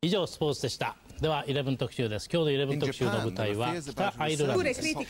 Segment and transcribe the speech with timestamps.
[0.00, 5.04] 以上スポーツでしたでは11特集です今日の11特集の舞台は北アイルランドですイギ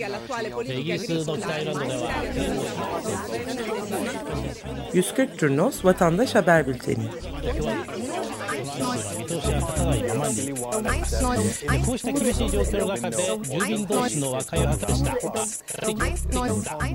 [0.95, 2.01] リスの北アイルランドでは
[4.95, 7.11] 140 Turnos Vatandaş Haber Bülteni
[8.49, 8.56] 見
[13.87, 15.90] 通しが立たな
[16.87, 16.95] い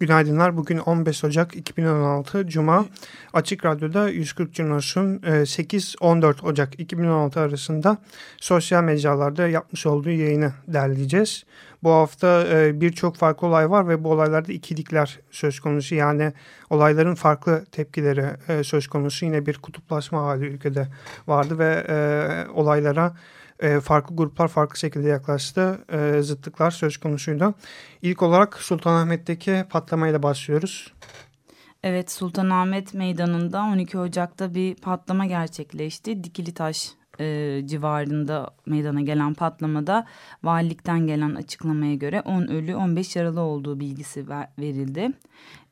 [0.00, 0.56] Günaydınlar.
[0.56, 2.86] Bugün 15 Ocak 2016 Cuma.
[3.32, 7.98] Açık Radyo'da 140 Cunos'un 8-14 Ocak 2016 arasında
[8.40, 11.44] sosyal mecralarda yapmış olduğu yayını derleyeceğiz.
[11.82, 15.94] Bu hafta e, birçok farklı olay var ve bu olaylarda ikilikler söz konusu.
[15.94, 16.32] Yani
[16.70, 19.24] olayların farklı tepkileri e, söz konusu.
[19.24, 20.88] Yine bir kutuplaşma hali ülkede
[21.26, 21.96] vardı ve e,
[22.54, 23.14] olaylara
[23.62, 25.84] e, farklı gruplar farklı şekilde yaklaştı.
[25.92, 27.54] E, zıtlıklar söz konusuydu.
[28.02, 30.92] İlk olarak Sultanahmet'teki patlamayla başlıyoruz.
[31.82, 36.24] Evet Sultanahmet Meydanı'nda 12 Ocak'ta bir patlama gerçekleşti.
[36.24, 40.06] Dikili Taş e, civarında meydana gelen patlamada
[40.42, 45.10] valilikten gelen açıklamaya göre 10 ölü 15 yaralı olduğu bilgisi ver, verildi.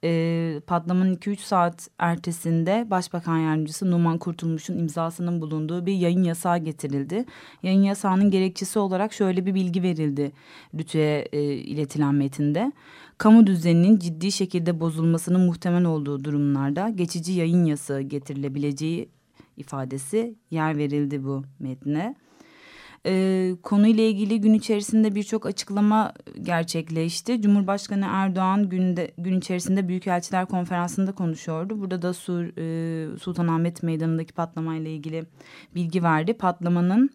[0.05, 7.24] E, patlamanın 2-3 saat ertesinde Başbakan Yardımcısı Numan Kurtulmuş'un imzasının bulunduğu bir yayın yasağı getirildi.
[7.62, 10.33] Yayın yasağının gerekçesi olarak şöyle bir bilgi verildi
[10.78, 12.72] Rütü'ye e, iletilen metinde.
[13.18, 19.08] Kamu düzeninin ciddi şekilde bozulmasının muhtemel olduğu durumlarda geçici yayın yasağı getirilebileceği
[19.61, 22.14] ifadesi yer verildi bu metne.
[23.06, 27.42] Ee, konuyla ilgili gün içerisinde birçok açıklama gerçekleşti.
[27.42, 31.80] Cumhurbaşkanı Erdoğan günde, gün içerisinde Büyükelçiler Konferansı'nda konuşuyordu.
[31.80, 35.25] Burada da Sur, e, Sultanahmet Meydanı'ndaki patlamayla ilgili
[35.74, 36.35] bilgi verdi.
[36.35, 37.11] Patlamanın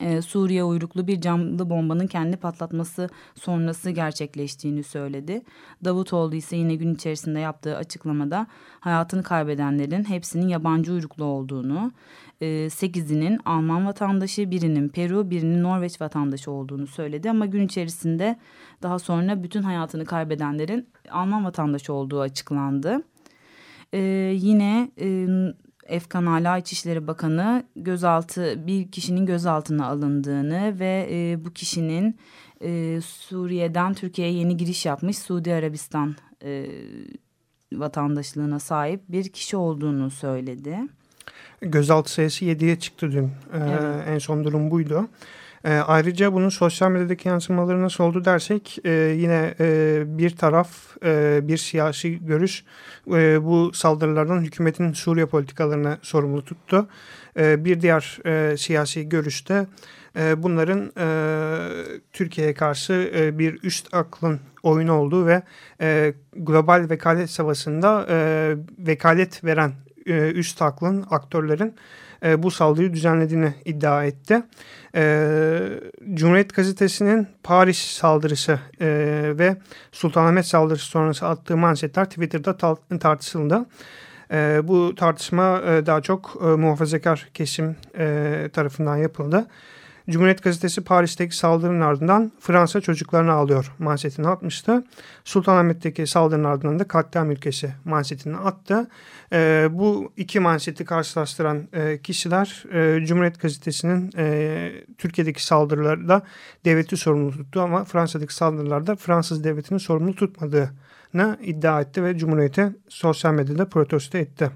[0.00, 5.42] e, Suriye uyruklu bir camlı bombanın kendi patlatması sonrası gerçekleştiğini söyledi.
[5.84, 8.46] Davutoğlu ise yine gün içerisinde yaptığı açıklamada
[8.80, 11.92] hayatını kaybedenlerin hepsinin yabancı uyruklu olduğunu,
[12.40, 17.30] e, sekizinin Alman vatandaşı, birinin Peru, birinin Norveç vatandaşı olduğunu söyledi.
[17.30, 18.38] Ama gün içerisinde
[18.82, 23.02] daha sonra bütün hayatını kaybedenlerin Alman vatandaşı olduğu açıklandı.
[23.92, 23.98] E,
[24.34, 24.90] yine...
[25.00, 25.28] E,
[25.86, 32.16] Efkan Ala İçişleri Bakanı gözaltı bir kişinin gözaltına alındığını ve e, bu kişinin
[32.60, 36.66] e, Suriye'den Türkiye'ye yeni giriş yapmış Suudi Arabistan e,
[37.72, 40.78] vatandaşlığına sahip bir kişi olduğunu söyledi.
[41.60, 43.24] Gözaltı sayısı 7'ye çıktı dün.
[43.24, 44.04] Ee, evet.
[44.08, 45.08] En son durum buydu.
[45.64, 50.68] E, ayrıca bunun sosyal medyadaki yansımaları nasıl oldu dersek e, yine e, bir taraf
[51.04, 52.64] e, bir siyasi görüş
[53.08, 56.88] e, bu saldırılardan hükümetin Suriye politikalarına sorumlu tuttu.
[57.36, 59.66] E, bir diğer e, siyasi görüşte
[60.16, 61.06] e, bunların e,
[62.12, 65.42] Türkiye'ye karşı e, bir üst aklın oyunu olduğu ve
[65.80, 69.72] e, global vekalet savaşında e, vekalet veren
[70.06, 71.74] e, üst aklın aktörlerin
[72.24, 74.42] e, bu saldırıyı düzenlediğini iddia etti.
[74.94, 75.20] E,
[76.14, 78.86] Cumhuriyet Gazetesi'nin Paris saldırısı e,
[79.38, 79.56] ve
[79.92, 82.56] Sultanahmet saldırısı sonrası attığı manşetler Twitter'da
[82.98, 83.66] tartışıldı.
[84.32, 89.46] E, bu tartışma e, daha çok e, muhafazakar kesim e, tarafından yapıldı.
[90.10, 94.84] Cumhuriyet Gazetesi Paris'teki saldırının ardından Fransa çocuklarını alıyor manşetini atmıştı.
[95.24, 98.88] Sultanahmet'teki saldırının ardından da katliam ülkesi manşetini attı.
[99.32, 106.22] E, bu iki manşeti karşılaştıran e, kişiler e, Cumhuriyet Gazetesi'nin e, Türkiye'deki saldırılarda
[106.64, 113.32] devleti sorumlu tuttu ama Fransa'daki saldırılarda Fransız devletini sorumlu tutmadığını iddia etti ve Cumhuriyet'e sosyal
[113.32, 114.50] medyada protesto etti.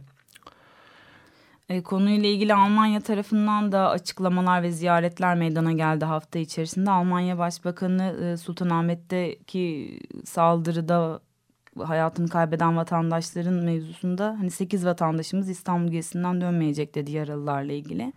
[1.69, 6.91] E, konuyla ilgili Almanya tarafından da açıklamalar ve ziyaretler meydana geldi hafta içerisinde.
[6.91, 11.21] Almanya Başbakanı e, Sultanahmet'teki saldırıda
[11.79, 18.13] hayatını kaybeden vatandaşların mevzusunda hani 8 vatandaşımız İstanbul gezisinden dönmeyecek dedi yaralılarla ilgili.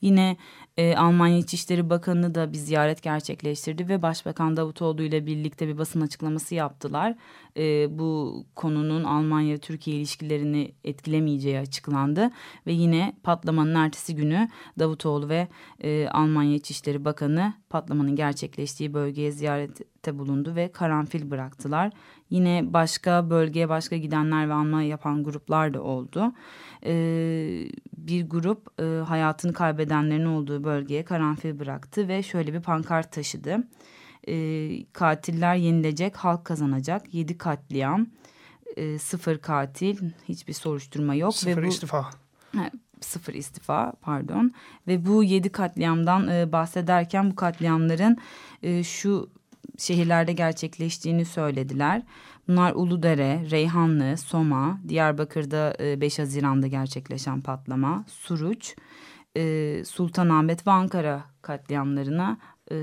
[0.00, 0.36] Yine
[0.78, 6.00] e, Almanya İçişleri Bakanı da bir ziyaret gerçekleştirdi ve Başbakan Davutoğlu ile birlikte bir basın
[6.00, 7.14] açıklaması yaptılar.
[7.56, 12.30] E, bu konunun Almanya-Türkiye ilişkilerini etkilemeyeceği açıklandı.
[12.66, 14.48] Ve yine patlamanın ertesi günü
[14.78, 15.48] Davutoğlu ve
[15.80, 21.92] e, Almanya İçişleri Bakanı patlamanın gerçekleştiği bölgeye ziyarette bulundu ve karanfil bıraktılar.
[22.30, 26.32] Yine başka bölgeye başka gidenler ve anma yapan gruplar da oldu.
[26.84, 33.68] Ee, bir grup e, hayatını kaybedenlerin olduğu bölgeye karanfil bıraktı ve şöyle bir pankart taşıdı.
[34.28, 37.14] e, katiller yenilecek, halk kazanacak.
[37.14, 38.06] Yedi katliam,
[38.76, 41.34] e, sıfır katil, hiçbir soruşturma yok.
[41.34, 42.10] Sıfır ve bu, istifa.
[43.00, 44.52] Sıfır istifa pardon.
[44.86, 48.16] Ve bu yedi katliamdan e, bahsederken bu katliamların
[48.62, 49.30] e, şu
[49.78, 52.02] şehirlerde gerçekleştiğini söylediler.
[52.48, 58.74] Bunlar Uludere, Reyhanlı, Soma, Diyarbakır'da e, 5 Haziran'da gerçekleşen patlama, Suruç,
[59.36, 62.38] e, Sultanahmet ve Ankara katliamlarına
[62.72, 62.76] e,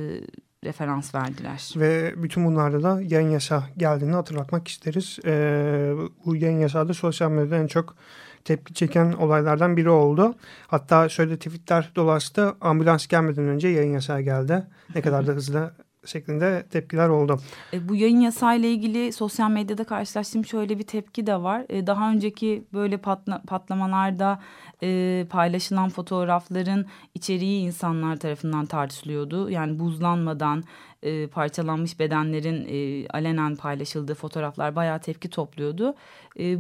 [0.66, 1.74] referans verdiler.
[1.76, 5.20] Ve bütün bunlarda da yayın yasa geldiğini hatırlatmak isteriz.
[5.26, 5.94] Ee,
[6.26, 7.96] bu yayın yasağı da sosyal medyada en çok
[8.44, 10.36] tepki çeken olaylardan biri oldu.
[10.68, 12.54] Hatta şöyle tweetler dolaştı.
[12.62, 14.68] Ambulans gelmeden önce yayın yasağı geldi.
[14.96, 15.74] Ne kadar da hızlı
[16.06, 17.40] şeklinde tepkiler oldu.
[17.74, 21.66] E, bu yayın yasayla ilgili sosyal medyada karşılaştığım şöyle bir tepki de var.
[21.70, 24.40] E, daha önceki böyle patla, patlamalarda
[24.84, 29.50] e, paylaşılan fotoğrafların içeriği insanlar tarafından tartışılıyordu.
[29.50, 30.64] Yani buzlanmadan
[31.04, 35.96] e, parçalanmış bedenlerin e, alenen paylaşıldığı fotoğraflar bayağı tepki topluyordu.
[36.40, 36.58] E,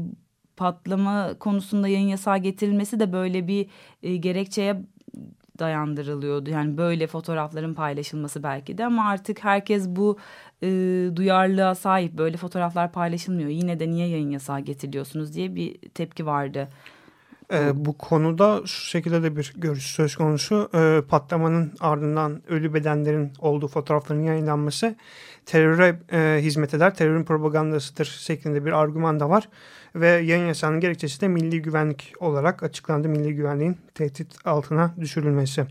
[0.57, 3.69] patlama konusunda yayın yasağı getirilmesi de böyle bir
[4.03, 4.81] e, gerekçeye
[5.59, 6.49] dayandırılıyordu.
[6.49, 10.17] Yani böyle fotoğrafların paylaşılması belki de ama artık herkes bu
[10.63, 10.67] e,
[11.15, 12.13] duyarlılığa sahip.
[12.13, 13.49] Böyle fotoğraflar paylaşılmıyor.
[13.49, 16.69] Yine de niye yayın yasağı getiriliyorsunuz diye bir tepki vardı.
[17.53, 20.69] E, bu konuda şu şekilde de bir görüş söz konusu.
[20.73, 24.95] E, patlamanın ardından ölü bedenlerin olduğu fotoğrafların yayınlanması
[25.45, 29.49] teröre e, hizmet eder, terörün propagandasıdır şeklinde bir argüman da var.
[29.95, 33.09] Ve yayın yasağının gerekçesi de milli güvenlik olarak açıklandı.
[33.09, 35.65] Milli güvenliğin tehdit altına düşürülmesi.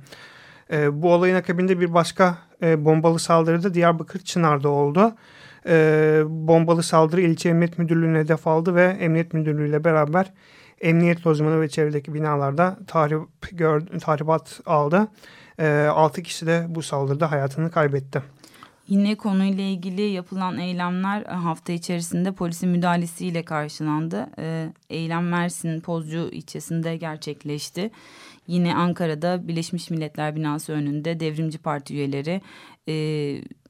[0.73, 5.15] E, bu olayın akabinde bir başka e, bombalı saldırı da Diyarbakır Çınar'da oldu.
[5.67, 10.33] E, bombalı saldırı ilçe emniyet müdürlüğüne hedef aldı ve emniyet müdürlüğüyle beraber
[10.85, 15.09] emniyet lozmanı ve çevredeki binalarda tahrip gör, tahribat aldı.
[15.59, 18.23] E, 6 kişi de bu saldırıda hayatını kaybetti.
[18.89, 24.27] Yine konuyla ilgili yapılan eylemler e, hafta içerisinde polisin müdahalesiyle karşılandı.
[24.39, 27.91] E, eylem Mersin Pozcu ilçesinde gerçekleşti.
[28.47, 32.41] Yine Ankara'da Birleşmiş Milletler binası önünde devrimci parti üyeleri
[32.89, 32.95] e,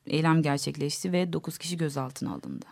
[0.06, 2.66] eylem gerçekleşti ve 9 kişi gözaltına alındı.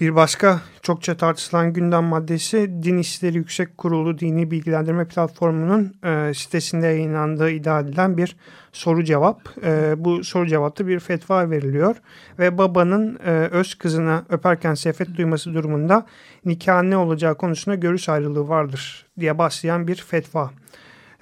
[0.00, 6.86] Bir başka çokça tartışılan gündem maddesi Din İşleri Yüksek Kurulu Dini Bilgilendirme Platformu'nun e, sitesinde
[6.86, 8.36] yayınlandığı iddia edilen bir
[8.72, 9.40] soru cevap.
[9.64, 11.96] E, bu soru cevapta bir fetva veriliyor
[12.38, 16.06] ve babanın e, öz kızına öperken sefet duyması durumunda
[16.44, 20.50] nikah ne olacağı konusunda görüş ayrılığı vardır diye başlayan bir fetva.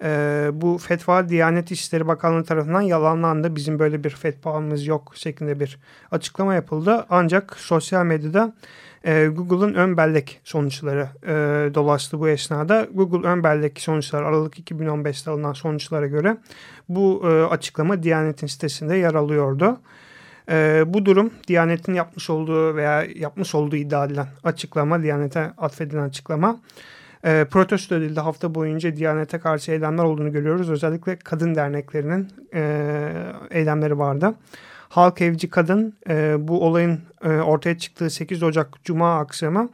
[0.03, 3.57] E, bu fetva Diyanet İşleri Bakanlığı tarafından yalanlandı.
[3.57, 5.79] Bizim böyle bir fetvamız yok şeklinde bir
[6.11, 7.07] açıklama yapıldı.
[7.11, 8.53] Ancak sosyal medyada
[9.05, 11.35] e, Google'ın ön bellek sonuçları e,
[11.75, 12.87] dolaştı bu esnada.
[12.95, 16.37] Google ön bellek sonuçları Aralık 2015'te alınan sonuçlara göre
[16.89, 19.81] bu e, açıklama Diyanet'in sitesinde yer alıyordu.
[20.51, 26.61] E, bu durum Diyanet'in yapmış olduğu veya yapmış olduğu iddia edilen açıklama, Diyanet'e atfedilen açıklama
[27.25, 28.21] e, protesto edildi.
[28.21, 30.71] Hafta boyunca Diyanet'e karşı eylemler olduğunu görüyoruz.
[30.71, 33.13] Özellikle kadın derneklerinin e,
[33.51, 34.35] eylemleri vardı.
[34.89, 39.69] Halk Evci Kadın e, bu olayın e, ortaya çıktığı 8 Ocak Cuma akşamı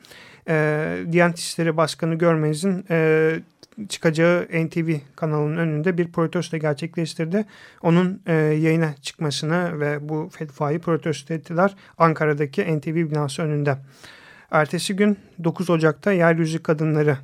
[0.48, 3.40] e, Diyanet İşleri Başkanı Görmez'in e,
[3.88, 7.44] çıkacağı NTV kanalının önünde bir protesto gerçekleştirdi.
[7.82, 13.76] Onun e, yayına çıkmasını ve bu fetvayı protesto ettiler Ankara'daki NTV binası önünde.
[14.50, 17.16] Ertesi gün 9 Ocak'ta Yeryüzü Kadınları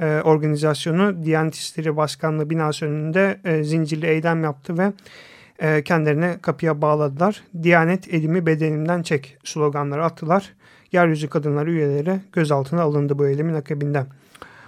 [0.00, 4.92] e, organizasyonu Diyanet İşleri Başkanlığı binası önünde e, zincirli eylem yaptı ve
[5.58, 7.42] e, kendilerine kapıya bağladılar.
[7.62, 10.52] Diyanet elimi bedenimden çek sloganları attılar.
[10.92, 14.06] Yeryüzü Kadınları üyeleri gözaltına alındı bu eylemin akabinde.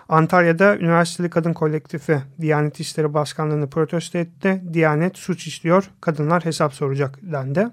[0.08, 4.62] Antalya'da Üniversiteli Kadın Kolektifi Diyanet İşleri Başkanlığı'nı protesto etti.
[4.72, 7.68] Diyanet suç işliyor, kadınlar hesap soracak dendi.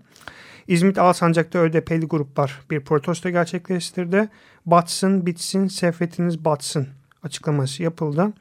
[0.68, 4.30] İzmit Alsancak'ta ÖDP'li gruplar bir protesto gerçekleştirdi.
[4.66, 6.88] Batsın, bitsin, sefetiniz batsın
[7.25, 8.34] açıklaması yapıldı.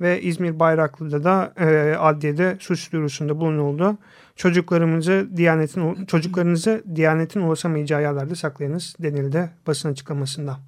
[0.00, 3.98] Ve İzmir Bayraklı'da da e, adliyede suç duyurusunda bulunuldu.
[4.36, 10.58] Çocuklarımızı Diyanet'in çocuklarınızı Diyanet'in ulaşamayacağı yerlerde saklayınız denildi basın açıklamasında.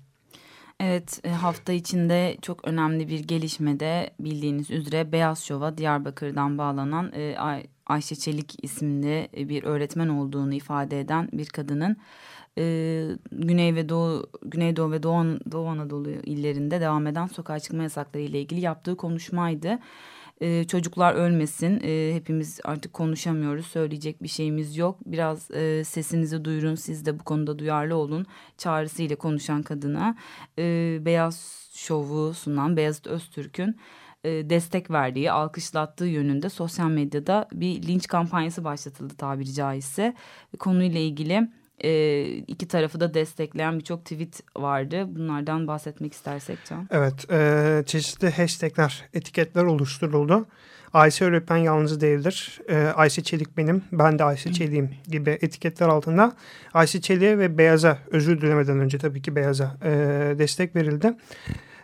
[0.80, 7.36] Evet e, hafta içinde çok önemli bir gelişmede bildiğiniz üzere Beyaz Şov'a Diyarbakır'dan bağlanan e,
[7.86, 11.96] Ayşe Çelik isimli bir öğretmen olduğunu ifade eden bir kadının
[12.58, 18.22] e, Güney ve Doğu Güneydoğu ve Doğu, Doğu Anadolu illerinde devam eden sokağa çıkma yasakları
[18.22, 19.78] ile ilgili yaptığı konuşmaydı.
[20.40, 21.80] E, çocuklar ölmesin.
[21.84, 23.66] E, hepimiz artık konuşamıyoruz.
[23.66, 24.98] Söyleyecek bir şeyimiz yok.
[25.06, 26.74] Biraz e, sesinizi duyurun.
[26.74, 28.26] Siz de bu konuda duyarlı olun.
[28.58, 30.16] Çağrısıyla konuşan kadına
[30.58, 33.76] e, Beyaz Şov'u sunan Beyazıt Öztürk'ün
[34.24, 40.14] e, destek verdiği, alkışlattığı yönünde sosyal medyada bir linç kampanyası başlatıldı tabiri caizse.
[40.58, 41.48] Konuyla ilgili
[41.84, 45.06] e, iki tarafı da destekleyen birçok tweet vardı.
[45.08, 46.88] Bunlardan bahsetmek istersek Can.
[46.90, 50.46] Evet, e, çeşitli hashtagler, etiketler oluşturuldu.
[50.92, 52.60] Ayşe öğretmen yalnız değildir.
[52.68, 56.32] E, Ayşe Çelik benim, ben de Ayşe Çelik'im gibi etiketler altında
[56.74, 59.90] Ayşe Çelik'e ve Beyaz'a özür dilemeden önce tabii ki Beyaz'a e,
[60.38, 61.14] destek verildi.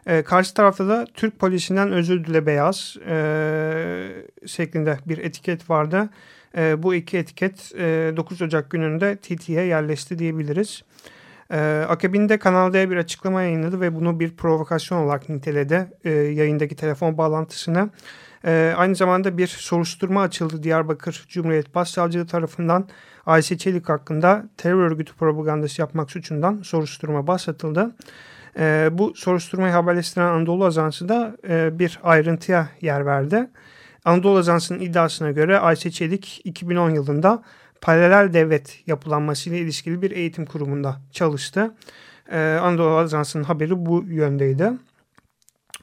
[0.07, 3.17] E, karşı tarafta da Türk polisinden özür dile Beyaz e,
[4.47, 6.09] şeklinde bir etiket vardı.
[6.57, 10.83] E, bu iki etiket e, 9 Ocak gününde TT'ye yerleşti diyebiliriz.
[11.51, 16.77] E, akabinde Kanal D bir açıklama yayınladı ve bunu bir provokasyon olarak niteledi e, yayındaki
[16.77, 17.91] telefon bağlantısını.
[18.45, 22.89] E, aynı zamanda bir soruşturma açıldı Diyarbakır Cumhuriyet Başsavcılığı tarafından
[23.27, 27.95] Ayşe Çelik hakkında terör örgütü propagandası yapmak suçundan soruşturma başlatıldı.
[28.59, 33.51] E, bu soruşturmayı haberleştiren Anadolu Ajansı da e, bir ayrıntıya yer verdi.
[34.05, 37.43] Anadolu Ajansı'nın iddiasına göre Ayşe Çelik 2010 yılında
[37.81, 41.75] paralel devlet yapılanmasıyla ilişkili bir eğitim kurumunda çalıştı.
[42.33, 44.73] Ee, Anadolu Ajansı'nın haberi bu yöndeydi.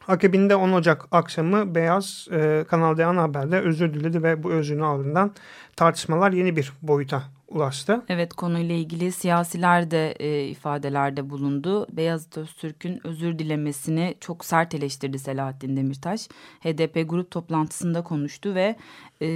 [0.07, 5.31] Akabinde 10 Ocak akşamı Beyaz e, Kanal D haberde özür diledi ve bu özrünün ardından
[5.75, 8.01] tartışmalar yeni bir boyuta ulaştı.
[8.09, 11.87] Evet konuyla ilgili siyasiler de e, ifadelerde bulundu.
[11.91, 16.27] Beyazıt Öztürk'ün özür dilemesini çok sert eleştirdi Selahattin Demirtaş.
[16.59, 18.75] HDP grup toplantısında konuştu ve
[19.21, 19.27] e,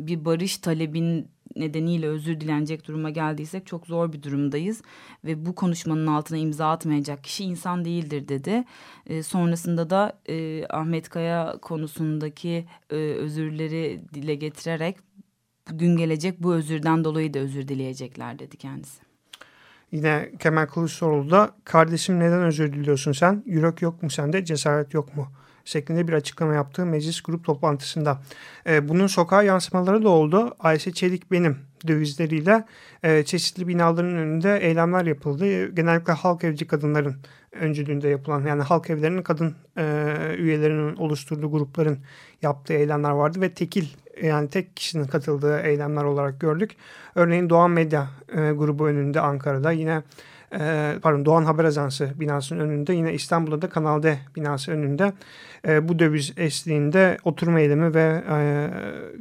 [0.00, 4.82] bir barış talebin nedeniyle özür dilenecek duruma geldiysek çok zor bir durumdayız
[5.24, 8.64] ve bu konuşmanın altına imza atmayacak kişi insan değildir dedi.
[9.06, 14.96] E, sonrasında da e, Ahmet Kaya konusundaki e, özürleri dile getirerek
[15.72, 19.02] gün gelecek bu özürden dolayı da özür dileyecekler dedi kendisi.
[19.92, 23.42] Yine Kemal Kılıçdaroğlu da kardeşim neden özür diliyorsun sen?
[23.46, 24.44] Yürek yok mu sende?
[24.44, 25.28] Cesaret yok mu?
[25.68, 28.20] şeklinde bir açıklama yaptığı meclis grup toplantısında.
[28.66, 30.56] E, bunun sokağa yansımaları da oldu.
[30.58, 31.56] Ayşe Çelik benim
[31.86, 32.64] dövizleriyle
[33.02, 35.74] e, çeşitli binaların önünde eylemler yapıldı.
[35.74, 37.16] Genellikle halk evci kadınların
[37.52, 39.84] öncülüğünde yapılan yani halk evlerinin kadın e,
[40.38, 41.98] üyelerinin oluşturduğu grupların
[42.42, 43.86] yaptığı eylemler vardı ve tekil
[44.22, 46.76] yani tek kişinin katıldığı eylemler olarak gördük.
[47.14, 50.02] Örneğin Doğan Medya e, grubu önünde Ankara'da yine
[50.52, 55.12] e, pardon Doğan Haber Ajansı binasının önünde yine İstanbul'da da Kanal D binası önünde
[55.68, 58.68] e, bu döviz eşliğinde oturma eylemi ve e,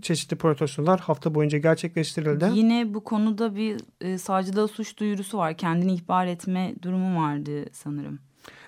[0.01, 2.49] çeşitli protestolar hafta boyunca gerçekleştirildi.
[2.53, 5.57] Yine bu konuda bir e, savcılığa suç duyurusu var.
[5.57, 8.19] Kendini ihbar etme durumu vardı sanırım.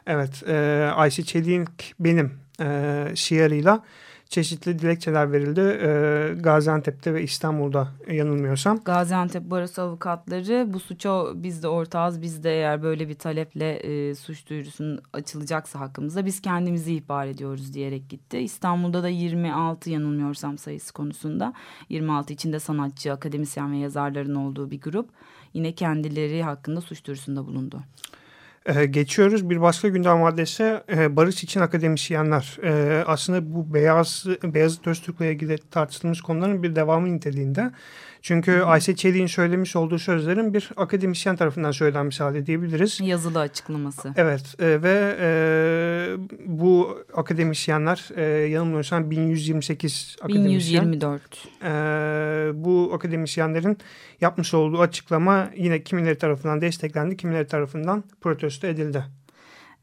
[0.07, 2.31] Evet e, Ayşe Çelik benim
[2.61, 3.83] e, şiarıyla
[4.29, 5.61] çeşitli dilekçeler verildi.
[5.61, 8.79] E, Gaziantep'te ve İstanbul'da yanılmıyorsam.
[8.85, 12.21] Gaziantep Barosu avukatları bu suça biz de ortağız.
[12.21, 17.73] Biz de eğer böyle bir taleple e, suç duyurusunun açılacaksa hakkımızda biz kendimizi ihbar ediyoruz
[17.73, 18.37] diyerek gitti.
[18.37, 21.53] İstanbul'da da 26 yanılmıyorsam sayısı konusunda
[21.89, 25.09] 26 içinde sanatçı, akademisyen ve yazarların olduğu bir grup
[25.53, 27.81] yine kendileri hakkında suç duyurusunda bulundu.
[28.75, 29.49] Ee, geçiyoruz.
[29.49, 32.57] Bir başka gündem maddesi e, barış için akademisyenler.
[32.63, 37.71] E, aslında bu Beyaz Beyazıt Öztürk'le ilgili tartıştığımız konuların bir devamı niteliğinde.
[38.21, 38.61] Çünkü.
[38.61, 42.99] Ayşe Çelik'in söylemiş olduğu sözlerin bir akademisyen tarafından söylenmiş hali diyebiliriz.
[43.01, 44.13] Yazılı açıklaması.
[44.15, 45.29] Evet e, ve e,
[46.45, 50.91] bu akademisyenler e, yanılmıyorsam 1128 akademisyen.
[50.91, 51.21] 1124.
[51.63, 51.69] E,
[52.53, 53.77] bu akademisyenlerin
[54.21, 59.18] yapmış olduğu açıklama yine kimileri tarafından desteklendi, kimileri tarafından protesto edildi.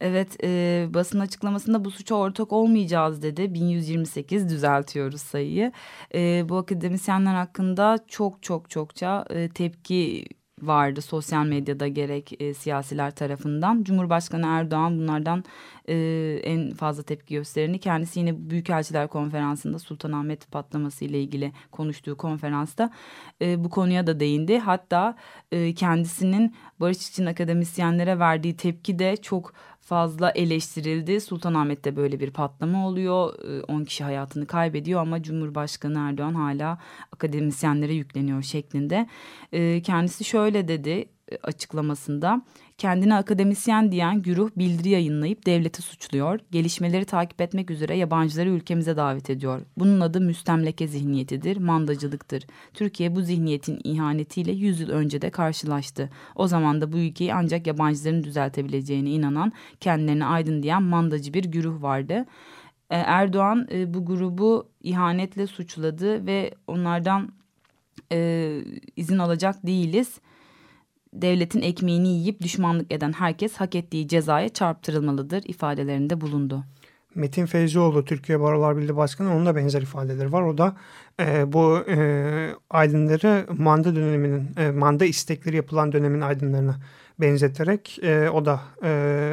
[0.01, 3.55] Evet e, basın açıklamasında bu suça ortak olmayacağız dedi.
[3.55, 5.73] 1128 düzeltiyoruz sayıyı.
[6.15, 10.25] E, bu akademisyenler hakkında çok çok çokça e, tepki
[10.63, 13.83] vardı sosyal medyada gerek e, siyasiler tarafından.
[13.83, 15.45] Cumhurbaşkanı Erdoğan bunlardan
[15.89, 15.95] e,
[16.45, 22.91] en fazla tepki göstereni kendisi yine Büyükelçiler Konferansı'nda Sultanahmet patlaması ile ilgili konuştuğu konferansta
[23.43, 24.59] e, bu konuya da değindi.
[24.59, 25.17] Hatta
[25.53, 29.53] e, kendisinin barış için akademisyenlere verdiği tepki de çok
[29.87, 31.21] fazla eleştirildi.
[31.21, 33.35] Sultanahmet'te böyle bir patlama oluyor.
[33.69, 36.79] 10 kişi hayatını kaybediyor ama Cumhurbaşkanı Erdoğan hala
[37.13, 39.07] akademisyenlere yükleniyor şeklinde.
[39.83, 41.09] Kendisi şöyle dedi
[41.43, 42.43] açıklamasında
[42.79, 46.41] kendine akademisyen diyen güruh bildiri yayınlayıp devleti suçluyor.
[46.51, 49.61] Gelişmeleri takip etmek üzere yabancıları ülkemize davet ediyor.
[49.77, 52.47] Bunun adı müstemleke zihniyetidir, mandacılıktır.
[52.75, 56.11] Türkiye bu zihniyetin ihanetiyle 100 yıl önce de karşılaştı.
[56.35, 61.83] O zaman da bu ülkeyi ancak yabancıların düzeltebileceğine inanan, kendilerine aydın diyen mandacı bir güruh
[61.83, 62.27] vardı.
[62.91, 67.33] E, Erdoğan e, bu grubu ihanetle suçladı ve onlardan
[68.13, 68.61] e,
[68.97, 70.21] izin alacak değiliz
[71.23, 76.65] devletin ekmeğini yiyip düşmanlık eden herkes hak ettiği cezaya çarptırılmalıdır ifadelerinde bulundu.
[77.15, 80.43] Metin Feyzioğlu Türkiye Barolar Birliği Başkanı onun da benzer ifadeleri var.
[80.43, 80.77] O da
[81.21, 86.77] e, bu e, aydınları manda döneminin, e, manda istekleri yapılan dönemin aydınlarına
[87.21, 88.91] benzeterek e, o da e,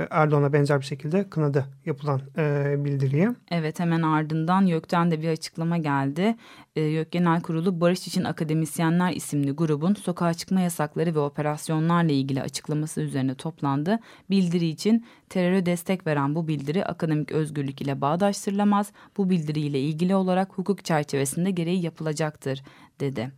[0.10, 3.30] Erdoğan'a benzer bir şekilde kınadı yapılan e, bildiriyi.
[3.52, 6.36] Evet hemen ardından YÖK'ten de bir açıklama geldi.
[6.76, 12.42] E, YÖK Genel Kurulu Barış İçin Akademisyenler isimli grubun sokağa çıkma yasakları ve operasyonlarla ilgili
[12.42, 14.00] açıklaması üzerine toplandı.
[14.30, 18.92] Bildiri için teröre destek veren bu bildiri akademik özgürlük ile bağdaştırılamaz.
[19.18, 22.64] Bu bildiriyle ilgili olarak hukuk çerçevesinde gereği yapılacaktır
[23.00, 23.32] dedi.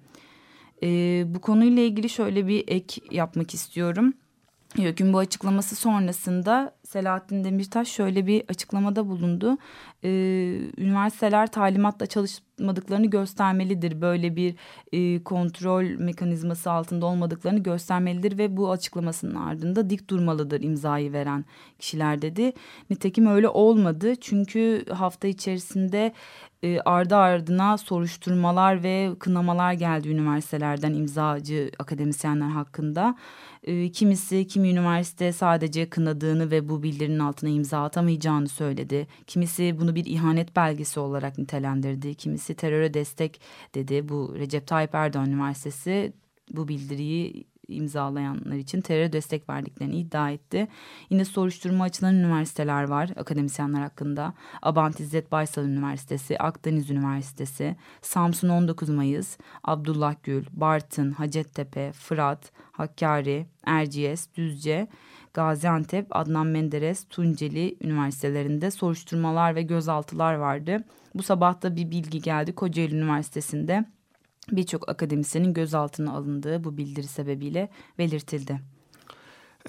[0.83, 0.87] E,
[1.27, 4.13] bu konuyla ilgili şöyle bir ek yapmak istiyorum.
[4.77, 9.57] YÖK'ün bu açıklaması sonrasında Selahattin Demirtaş şöyle bir açıklamada bulundu.
[10.05, 10.09] Ee,
[10.77, 14.01] üniversiteler talimatla çalışmadıklarını göstermelidir.
[14.01, 14.55] Böyle bir
[14.91, 21.45] e, kontrol mekanizması altında olmadıklarını göstermelidir ve bu açıklamasının ardında dik durmalıdır imzayı veren
[21.79, 22.53] kişiler dedi.
[22.89, 26.13] Nitekim öyle olmadı çünkü hafta içerisinde
[26.63, 33.15] e, ardı ardına soruşturmalar ve kınamalar geldi üniversitelerden imzacı akademisyenler hakkında.
[33.63, 39.07] E, kimisi kimi üniversite sadece kınadığını ve bu bildirinin altına imza atamayacağını söyledi.
[39.27, 42.15] Kimisi bunu bir ihanet belgesi olarak nitelendirdi.
[42.15, 43.41] Kimisi teröre destek
[43.75, 44.09] dedi.
[44.09, 46.13] Bu Recep Tayyip Erdoğan Üniversitesi
[46.51, 50.67] bu bildiriyi imzalayanlar için terör destek verdiklerini iddia etti.
[51.09, 54.33] Yine soruşturma açılan üniversiteler var akademisyenler hakkında.
[54.61, 63.45] Abant İzzet Baysal Üniversitesi, Akdeniz Üniversitesi, Samsun 19 Mayıs, Abdullah Gül, Bartın, Hacettepe, Fırat, Hakkari,
[63.65, 64.87] Erciyes, Düzce,
[65.35, 70.77] Gaziantep, Adnan Menderes, Tunceli üniversitelerinde soruşturmalar ve gözaltılar vardı.
[71.15, 73.85] Bu sabah da bir bilgi geldi Kocaeli Üniversitesi'nde
[74.51, 78.74] birçok akademisyenin gözaltına alındığı bu bildiri sebebiyle belirtildi.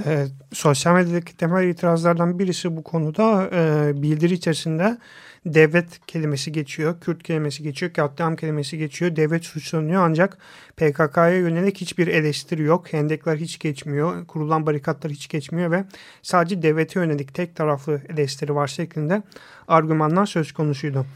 [0.04, 4.98] E, sosyal medyadaki temel itirazlardan birisi bu konuda e, bildiri içerisinde
[5.46, 10.38] devlet kelimesi geçiyor, Kürt kelimesi geçiyor, katliam kelimesi geçiyor, devlet suçlanıyor ancak
[10.76, 15.84] PKK'ya yönelik hiçbir eleştiri yok, hendekler hiç geçmiyor, kurulan barikatlar hiç geçmiyor ve
[16.22, 19.22] sadece devlete yönelik tek taraflı eleştiri var şeklinde
[19.68, 21.06] argümanlar söz konusuydu.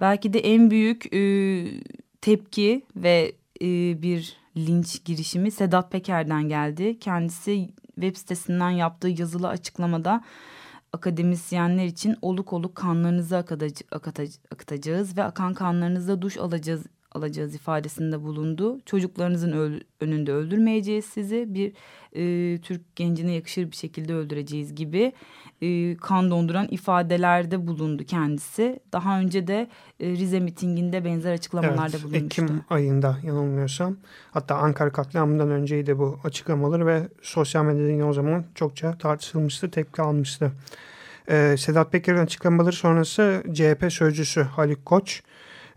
[0.00, 1.20] Belki de en büyük e,
[2.20, 3.66] tepki ve e,
[4.02, 6.98] bir linç girişimi Sedat Peker'den geldi.
[6.98, 7.68] Kendisi
[8.00, 10.24] web sitesinden yaptığı yazılı açıklamada
[10.92, 13.36] akademisyenler için oluk oluk kanlarınızı
[14.50, 16.86] akıtacağız ve akan kanlarınızda duş alacağız
[17.18, 18.80] alacağız ifadesinde bulundu.
[18.86, 21.54] Çocuklarınızın öl önünde öldürmeyeceğiz sizi.
[21.54, 21.72] Bir
[22.12, 25.12] e, Türk gencine yakışır bir şekilde öldüreceğiz gibi
[25.62, 28.80] e, kan donduran ifadelerde bulundu kendisi.
[28.92, 29.68] Daha önce de
[30.00, 32.42] e, Rize mitinginde benzer açıklamalarda evet, bulunmuştu.
[32.42, 33.96] Ekim ayında yanılmıyorsam.
[34.30, 40.02] Hatta Ankara katliamından önceydi bu açıklamaları ve sosyal medyada yine o zaman çokça tartışılmıştı, tepki
[40.02, 40.52] almıştı.
[41.30, 45.22] Ee, Sedat Peker'in açıklamaları sonrası CHP sözcüsü Haluk Koç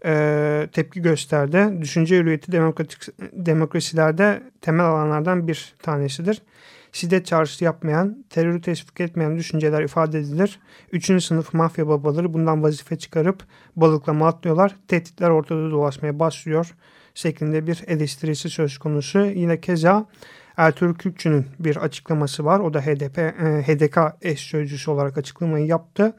[0.06, 1.82] e, tepki gösterdi.
[1.82, 3.02] Düşünce hürriyeti demokratik,
[3.34, 6.42] demokrasilerde temel alanlardan bir tanesidir.
[6.92, 10.60] Şiddet çağrısı yapmayan, terörü teşvik etmeyen düşünceler ifade edilir.
[10.92, 13.44] Üçüncü sınıf mafya babaları bundan vazife çıkarıp
[13.76, 14.76] balıklama atlıyorlar.
[14.88, 16.76] Tehditler ortada dolaşmaya başlıyor
[17.14, 19.20] şeklinde bir eleştirisi söz konusu.
[19.20, 20.06] Yine keza
[20.58, 22.60] Ertuğrul Kürkçü'nün bir açıklaması var.
[22.60, 26.14] O da HDP, e, HDK eş sözcüsü olarak açıklamayı yaptı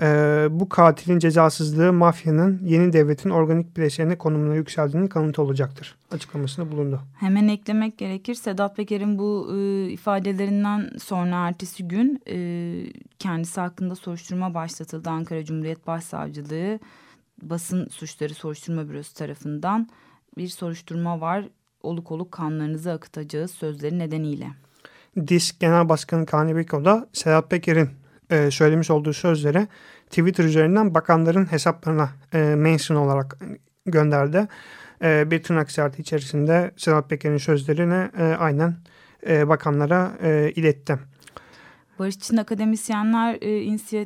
[0.00, 0.06] e,
[0.50, 5.96] bu katilin cezasızlığı mafyanın yeni devletin organik bileşeni konumuna yükseldiğinin kanıtı olacaktır.
[6.10, 7.00] Açıklamasında bulundu.
[7.14, 8.34] Hemen eklemek gerekir.
[8.34, 12.36] Sedat Peker'in bu e, ifadelerinden sonra ertesi gün e,
[13.18, 15.10] kendisi hakkında soruşturma başlatıldı.
[15.10, 16.78] Ankara Cumhuriyet Başsavcılığı
[17.42, 19.88] basın suçları soruşturma bürosu tarafından
[20.38, 21.48] bir soruşturma var.
[21.82, 24.46] Oluk oluk kanlarınızı akıtacağız sözleri nedeniyle.
[25.26, 27.90] DİSK Genel Başkanı Kani Beko da Sedat Peker'in
[28.30, 29.68] e, söylemiş olduğu sözleri
[30.10, 33.38] Twitter üzerinden bakanların hesaplarına e, mention olarak
[33.86, 34.48] gönderdi.
[35.02, 38.76] E, bir tırnak işareti içerisinde Sedat Peker'in sözlerini e, aynen
[39.26, 40.98] e, bakanlara e, iletti.
[41.98, 43.62] Barış için akademisyenler e,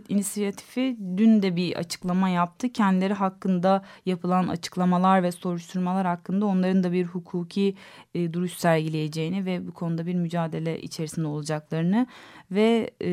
[0.09, 2.73] inisiyatifi dün de bir açıklama yaptı.
[2.73, 7.75] Kendileri hakkında yapılan açıklamalar ve soruşturmalar hakkında onların da bir hukuki
[8.15, 12.07] e, duruş sergileyeceğini ve bu konuda bir mücadele içerisinde olacaklarını
[12.51, 13.11] ve e,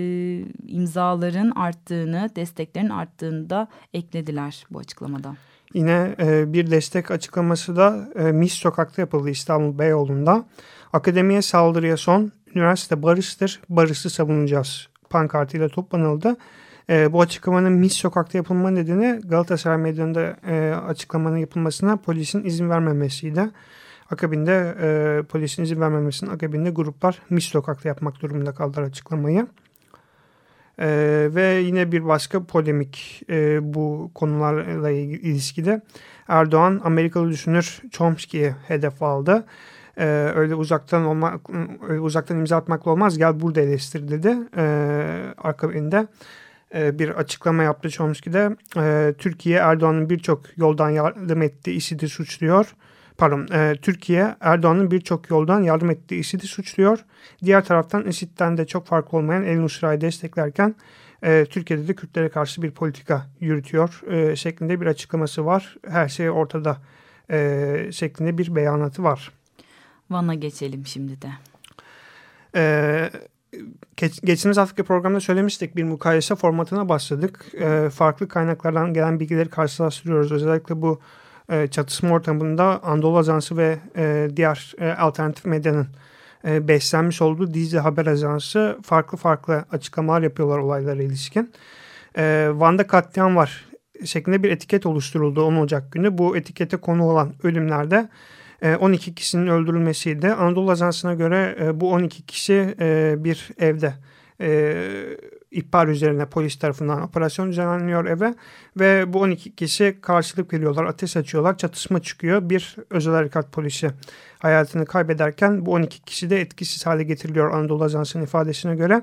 [0.67, 5.35] imzaların arttığını, desteklerin arttığını da eklediler bu açıklamada.
[5.73, 10.45] Yine e, bir destek açıklaması da e, Mis Sokak'ta yapıldı İstanbul Beyoğlu'nda.
[10.93, 16.37] Akademiye saldırıya son, üniversite barıştır, barışı savunacağız pankartıyla toplanıldı.
[16.89, 23.49] E, bu açıklamanın Mis Sokak'ta yapılma nedeni Galatasaray Meydanı'nda e, açıklamanın yapılmasına polisin izin vermemesiydi.
[24.11, 29.47] Akabinde e, polisin izin vermemesinin akabinde gruplar Mis Sokak'ta yapmak durumunda kaldılar açıklamayı.
[30.79, 30.87] E,
[31.35, 35.81] ve yine bir başka polemik e, bu konularla ilişkili.
[36.27, 39.45] Erdoğan Amerikalı düşünür Chomsky'ye hedef aldı.
[39.97, 40.05] E,
[40.35, 41.41] öyle uzaktan olmak,
[41.89, 44.37] öyle uzaktan imza atmakla olmaz gel burada eleştir dedi.
[44.57, 46.07] E, akabinde
[46.75, 48.55] e, bir açıklama yaptı Chomsky'de.
[48.77, 52.75] E, Türkiye Erdoğan'ın birçok yoldan yardım ettiği IŞİD'i suçluyor.
[53.17, 57.05] Pardon, e, Türkiye Erdoğan'ın birçok yoldan yardım ettiği IŞİD'i suçluyor.
[57.43, 60.75] Diğer taraftan IŞİD'den de çok farklı olmayan El Nusra'yı desteklerken
[61.23, 65.77] e, Türkiye'de de Kürtlere karşı bir politika yürütüyor e, şeklinde bir açıklaması var.
[65.87, 66.77] Her şey ortada
[67.31, 69.31] e, şeklinde bir beyanatı var.
[70.09, 71.29] Van'a geçelim şimdi de.
[72.55, 73.09] E,
[73.97, 77.45] geç, geçtiğimiz haftaki programda söylemiştik bir mukayese formatına başladık.
[77.59, 80.31] E, farklı kaynaklardan gelen bilgileri karşılaştırıyoruz.
[80.31, 80.99] Özellikle bu
[81.49, 85.87] e, çatışma ortamında Anadolu Ajansı ve e, diğer e, alternatif medyanın
[86.45, 91.51] e, beslenmiş olduğu Dizi Haber Ajansı farklı farklı açıklamalar yapıyorlar olaylara ilişkin.
[92.17, 93.65] E, Van'da katliam var
[94.05, 96.17] şeklinde bir etiket oluşturuldu 10 Ocak günü.
[96.17, 98.09] Bu etikete konu olan ölümlerde
[98.79, 100.27] 12 kişinin öldürülmesiydi.
[100.27, 102.75] Anadolu Ajansı'na göre bu 12 kişi
[103.23, 103.93] bir evde
[105.51, 108.33] ihbar üzerine polis tarafından operasyon düzenleniyor eve
[108.79, 112.49] ve bu 12 kişi karşılık veriyorlar, ateş açıyorlar, çatışma çıkıyor.
[112.49, 113.89] Bir özel harekat polisi
[114.39, 119.01] hayatını kaybederken bu 12 kişi de etkisiz hale getiriliyor Anadolu Ajansı'nın ifadesine göre.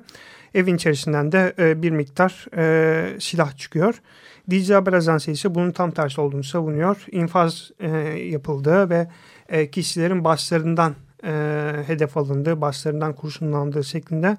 [0.54, 4.00] Evin içerisinden de e, bir miktar e, silah çıkıyor.
[4.50, 7.06] Dicle Haber Ajansı ise bunun tam tersi olduğunu savunuyor.
[7.10, 9.08] İnfaz e, yapıldığı ve
[9.48, 14.36] e, kişilerin başlarından e, hedef alındığı, başlarından kurşunlandığı şeklinde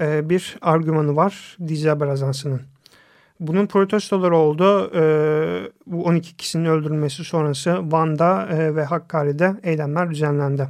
[0.00, 2.60] e, bir argümanı var Dicle Haber Ajansı'nın.
[3.40, 4.90] Bunun protestoları oldu.
[4.94, 5.02] E,
[5.86, 10.68] bu 12 kişinin öldürülmesi sonrası Van'da e, ve Hakkari'de eylemler düzenlendi.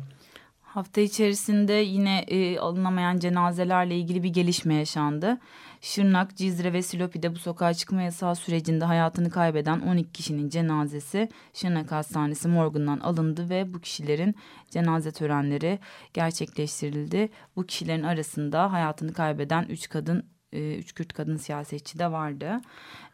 [0.62, 5.38] Hafta içerisinde yine e, alınamayan cenazelerle ilgili bir gelişme yaşandı.
[5.82, 11.92] Şırnak, Cizre ve Silopi'de bu sokağa çıkma yasağı sürecinde hayatını kaybeden 12 kişinin cenazesi Şırnak
[11.92, 14.34] Hastanesi morgundan alındı ve bu kişilerin
[14.70, 15.78] cenaze törenleri
[16.14, 17.28] gerçekleştirildi.
[17.56, 22.60] Bu kişilerin arasında hayatını kaybeden 3 kadın e, üç Kürt kadın siyasetçi de vardı.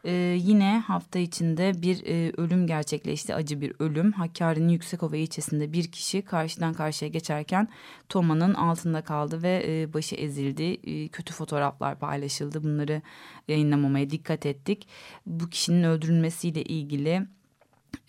[0.03, 3.35] E, yine hafta içinde bir e, ölüm gerçekleşti.
[3.35, 4.11] Acı bir ölüm.
[4.11, 7.67] Hakkari'nin Yüksekova ilçesinde bir kişi karşıdan karşıya geçerken
[8.09, 10.79] Toma'nın altında kaldı ve e, başı ezildi.
[10.83, 12.63] E, kötü fotoğraflar paylaşıldı.
[12.63, 13.01] Bunları
[13.47, 14.87] yayınlamamaya dikkat ettik.
[15.25, 17.27] Bu kişinin öldürülmesiyle ilgili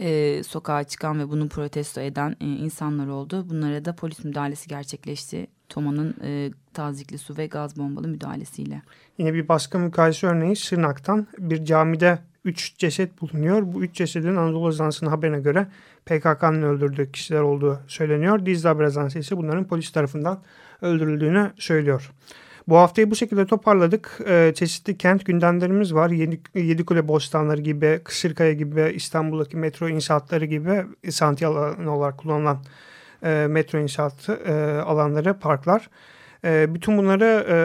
[0.00, 3.46] e, sokağa çıkan ve bunu protesto eden e, insanlar oldu.
[3.50, 5.46] Bunlara da polis müdahalesi gerçekleşti.
[5.68, 8.82] Toma'nın e, tazikli su ve gaz bombalı müdahalesiyle.
[9.18, 13.62] Yine bir başka mukayese örneği Sırnak'tan bir camide 3 ceset bulunuyor.
[13.72, 15.66] Bu 3 cesedin Anadolu Ajansı'nın haberine göre
[16.06, 18.46] PKK'nın öldürdüğü kişiler olduğu söyleniyor.
[18.46, 20.42] Dizli Haber ise bunların polis tarafından
[20.82, 22.12] öldürüldüğünü söylüyor.
[22.69, 24.19] Bu haftayı bu şekilde toparladık.
[24.27, 26.09] Ee, çeşitli kent gündemlerimiz var.
[26.09, 32.63] Yedi, Yedikule Bostanları gibi, Kısırkaya gibi, İstanbul'daki metro inşaatları gibi santiye alanı olarak kullanılan
[33.23, 35.89] e, metro inşaatı e, alanları, parklar.
[36.43, 37.55] E, bütün bunları e,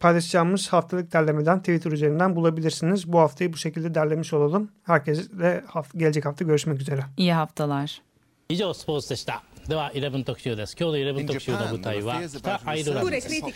[0.00, 3.12] paylaşacağımız haftalık derlemeden Twitter üzerinden bulabilirsiniz.
[3.12, 4.70] Bu haftayı bu şekilde derlemiş olalım.
[4.82, 7.00] Herkesle haft gelecek hafta görüşmek üzere.
[7.16, 8.02] İyi haftalar.
[8.50, 13.50] 以上スポーツでした では11特集です今日の11特集の舞台は北アイルランドですイギ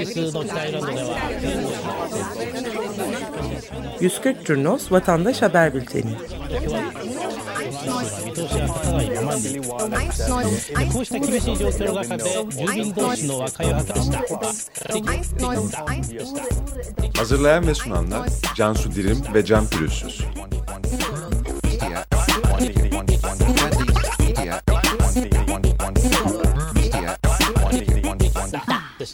[0.00, 1.18] リスの北アイルランドでは
[4.00, 6.16] 140 Turnos Vatandaş Haber Bülteni
[8.24, 9.08] 見通しが立たない